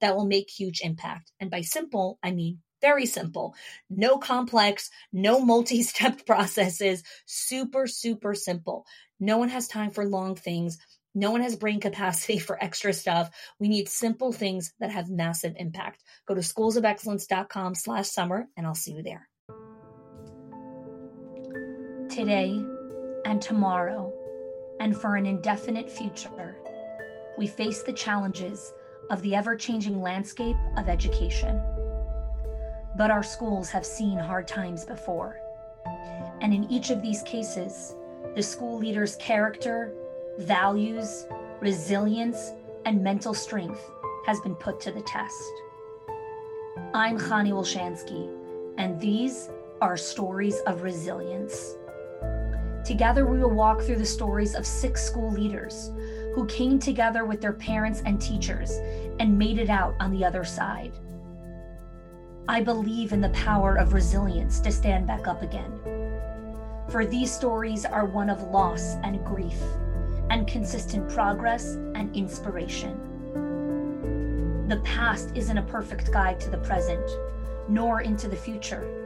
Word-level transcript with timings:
that 0.00 0.16
will 0.16 0.26
make 0.26 0.50
huge 0.50 0.80
impact. 0.82 1.32
And 1.40 1.50
by 1.50 1.62
simple, 1.62 2.18
I 2.22 2.32
mean 2.32 2.58
very 2.82 3.06
simple. 3.06 3.54
No 3.88 4.18
complex, 4.18 4.90
no 5.12 5.40
multi 5.44 5.82
step 5.82 6.26
processes, 6.26 7.02
super, 7.24 7.86
super 7.86 8.34
simple. 8.34 8.84
No 9.18 9.38
one 9.38 9.48
has 9.48 9.68
time 9.68 9.90
for 9.90 10.04
long 10.04 10.34
things. 10.34 10.78
No 11.14 11.30
one 11.30 11.42
has 11.42 11.56
brain 11.56 11.80
capacity 11.80 12.38
for 12.46 12.62
extra 12.62 12.92
stuff. 12.92 13.30
We 13.58 13.68
need 13.68 13.88
simple 13.88 14.32
things 14.32 14.72
that 14.80 14.90
have 14.90 15.08
massive 15.08 15.54
impact. 15.56 16.02
Go 16.26 16.34
to 16.34 16.40
schoolsofexcellence.com 16.40 17.74
slash 17.76 18.08
summer 18.08 18.48
and 18.56 18.66
I'll 18.66 18.74
see 18.74 18.92
you 18.92 19.02
there. 19.02 19.28
Today 22.10 22.62
and 23.24 23.40
tomorrow 23.40 24.12
and 24.80 24.96
for 24.96 25.16
an 25.16 25.24
indefinite 25.24 25.90
future, 25.90 26.56
we 27.38 27.46
face 27.46 27.82
the 27.82 27.92
challenges 27.92 28.72
of 29.12 29.20
the 29.20 29.34
ever 29.34 29.54
changing 29.54 30.00
landscape 30.00 30.56
of 30.78 30.88
education. 30.88 31.60
But 32.96 33.10
our 33.10 33.22
schools 33.22 33.68
have 33.70 33.84
seen 33.84 34.18
hard 34.18 34.48
times 34.48 34.86
before. 34.86 35.38
And 36.40 36.52
in 36.54 36.64
each 36.72 36.88
of 36.88 37.02
these 37.02 37.22
cases, 37.22 37.94
the 38.34 38.42
school 38.42 38.78
leader's 38.78 39.16
character, 39.16 39.92
values, 40.38 41.26
resilience, 41.60 42.52
and 42.86 43.04
mental 43.04 43.34
strength 43.34 43.80
has 44.24 44.40
been 44.40 44.54
put 44.54 44.80
to 44.80 44.90
the 44.90 45.02
test. 45.02 45.52
I'm 46.94 47.18
Chani 47.18 47.52
Wolshansky, 47.52 48.34
and 48.78 48.98
these 48.98 49.50
are 49.82 49.98
stories 49.98 50.58
of 50.66 50.82
resilience. 50.82 51.76
Together, 52.86 53.26
we 53.26 53.38
will 53.38 53.50
walk 53.50 53.82
through 53.82 53.98
the 53.98 54.06
stories 54.06 54.54
of 54.54 54.66
six 54.66 55.04
school 55.04 55.30
leaders 55.30 55.90
who 56.34 56.46
came 56.46 56.78
together 56.78 57.24
with 57.24 57.40
their 57.40 57.52
parents 57.52 58.02
and 58.04 58.20
teachers 58.20 58.78
and 59.20 59.38
made 59.38 59.58
it 59.58 59.68
out 59.68 59.94
on 60.00 60.10
the 60.10 60.24
other 60.24 60.44
side. 60.44 60.92
I 62.48 62.60
believe 62.62 63.12
in 63.12 63.20
the 63.20 63.28
power 63.30 63.76
of 63.76 63.92
resilience 63.92 64.60
to 64.60 64.72
stand 64.72 65.06
back 65.06 65.28
up 65.28 65.42
again. 65.42 65.72
For 66.88 67.06
these 67.06 67.32
stories 67.32 67.84
are 67.84 68.04
one 68.04 68.28
of 68.28 68.42
loss 68.42 68.96
and 69.04 69.24
grief, 69.24 69.60
and 70.30 70.46
consistent 70.46 71.08
progress 71.08 71.76
and 71.94 72.14
inspiration. 72.16 72.98
The 74.68 74.80
past 74.80 75.30
isn't 75.34 75.58
a 75.58 75.62
perfect 75.62 76.10
guide 76.12 76.40
to 76.40 76.50
the 76.50 76.58
present, 76.58 77.08
nor 77.68 78.00
into 78.00 78.28
the 78.28 78.36
future. 78.36 79.01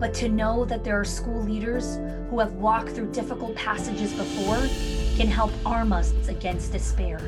But 0.00 0.14
to 0.14 0.28
know 0.28 0.64
that 0.64 0.84
there 0.84 0.98
are 0.98 1.04
school 1.04 1.42
leaders 1.42 1.98
who 2.28 2.38
have 2.40 2.52
walked 2.54 2.90
through 2.90 3.12
difficult 3.12 3.54
passages 3.54 4.12
before 4.12 4.58
can 5.16 5.28
help 5.28 5.52
arm 5.64 5.92
us 5.92 6.12
against 6.28 6.72
despair. 6.72 7.20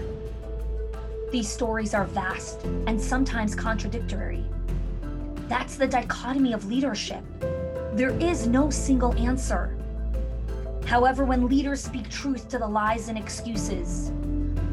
These 1.31 1.49
stories 1.49 1.95
are 1.95 2.07
vast 2.07 2.65
and 2.87 3.01
sometimes 3.01 3.55
contradictory. 3.55 4.45
That's 5.49 5.77
the 5.77 5.87
dichotomy 5.87 6.53
of 6.53 6.67
leadership. 6.67 7.23
There 7.95 8.17
is 8.19 8.47
no 8.47 8.71
single 8.71 9.15
answer. 9.15 9.77
However, 10.87 11.25
when 11.25 11.49
leaders 11.49 11.83
speak 11.83 12.09
truth 12.09 12.49
to 12.49 12.59
the 12.59 12.67
lies 12.67 13.09
and 13.09 13.19
excuses, 13.19 14.13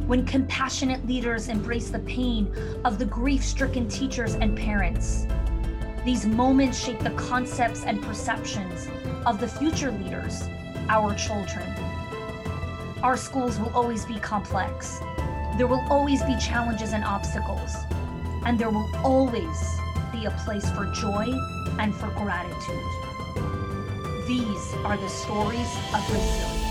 when 0.05 0.25
compassionate 0.25 1.05
leaders 1.07 1.47
embrace 1.47 1.89
the 1.89 1.99
pain 1.99 2.53
of 2.85 2.99
the 2.99 3.05
grief 3.05 3.43
stricken 3.43 3.87
teachers 3.87 4.35
and 4.35 4.57
parents, 4.57 5.25
these 6.05 6.25
moments 6.25 6.77
shape 6.77 6.99
the 6.99 7.11
concepts 7.11 7.85
and 7.85 8.01
perceptions 8.01 8.89
of 9.25 9.39
the 9.39 9.47
future 9.47 9.91
leaders, 9.91 10.43
our 10.89 11.15
children. 11.15 11.65
Our 13.01 13.15
schools 13.15 13.57
will 13.57 13.73
always 13.73 14.05
be 14.05 14.19
complex. 14.19 14.99
There 15.57 15.67
will 15.67 15.85
always 15.89 16.21
be 16.23 16.35
challenges 16.37 16.91
and 16.91 17.05
obstacles. 17.05 17.73
And 18.45 18.59
there 18.59 18.69
will 18.69 18.89
always 19.03 19.79
be 20.11 20.25
a 20.25 20.31
place 20.43 20.69
for 20.71 20.91
joy 20.91 21.33
and 21.79 21.95
for 21.95 22.07
gratitude. 22.07 22.83
These 24.27 24.73
are 24.83 24.97
the 24.97 25.07
stories 25.07 25.71
of 25.93 26.01
resilience. 26.11 26.63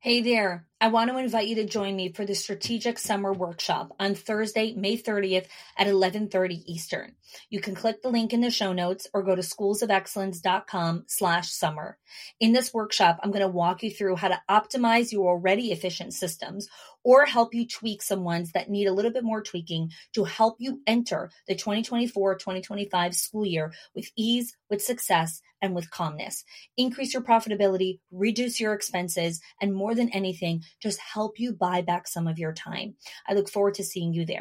Hey 0.00 0.20
there. 0.20 0.66
I 0.82 0.88
want 0.88 1.10
to 1.10 1.16
invite 1.16 1.46
you 1.46 1.54
to 1.54 1.64
join 1.64 1.94
me 1.94 2.10
for 2.10 2.26
the 2.26 2.34
Strategic 2.34 2.98
Summer 2.98 3.32
Workshop 3.32 3.94
on 4.00 4.16
Thursday, 4.16 4.74
May 4.74 4.98
30th 4.98 5.46
at 5.78 5.86
11:30 5.86 6.64
Eastern. 6.66 7.14
You 7.50 7.60
can 7.60 7.76
click 7.76 8.02
the 8.02 8.08
link 8.08 8.32
in 8.32 8.40
the 8.40 8.50
show 8.50 8.72
notes 8.72 9.06
or 9.14 9.22
go 9.22 9.36
to 9.36 9.42
schoolsofexcellence.com 9.42 11.04
slash 11.06 11.52
summer. 11.52 11.98
In 12.40 12.52
this 12.52 12.74
workshop, 12.74 13.20
I'm 13.22 13.30
going 13.30 13.42
to 13.42 13.48
walk 13.48 13.84
you 13.84 13.92
through 13.92 14.16
how 14.16 14.26
to 14.26 14.42
optimize 14.50 15.12
your 15.12 15.28
already 15.28 15.70
efficient 15.70 16.14
systems 16.14 16.68
or 17.04 17.26
help 17.26 17.54
you 17.54 17.66
tweak 17.66 18.02
some 18.02 18.24
ones 18.24 18.50
that 18.52 18.68
need 18.68 18.86
a 18.86 18.92
little 18.92 19.12
bit 19.12 19.24
more 19.24 19.42
tweaking 19.42 19.92
to 20.14 20.24
help 20.24 20.56
you 20.58 20.80
enter 20.86 21.30
the 21.46 21.54
2024-2025 21.54 23.14
school 23.14 23.46
year 23.46 23.72
with 23.94 24.10
ease, 24.16 24.56
with 24.68 24.82
success, 24.82 25.40
and 25.60 25.74
with 25.74 25.90
calmness. 25.90 26.44
Increase 26.76 27.14
your 27.14 27.22
profitability, 27.22 28.00
reduce 28.10 28.60
your 28.60 28.74
expenses, 28.74 29.40
and 29.60 29.72
more 29.72 29.94
than 29.94 30.08
anything, 30.10 30.62
just 30.80 30.98
help 30.98 31.38
you 31.38 31.52
buy 31.52 31.82
back 31.82 32.06
some 32.06 32.26
of 32.26 32.38
your 32.38 32.52
time. 32.52 32.94
I 33.28 33.34
look 33.34 33.48
forward 33.48 33.74
to 33.74 33.84
seeing 33.84 34.12
you 34.12 34.24
there. 34.24 34.40